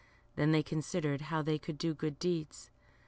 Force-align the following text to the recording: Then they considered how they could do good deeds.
Then 0.35 0.51
they 0.51 0.63
considered 0.63 1.21
how 1.29 1.43
they 1.43 1.59
could 1.59 1.77
do 1.77 1.93
good 1.93 2.17
deeds. 2.17 2.71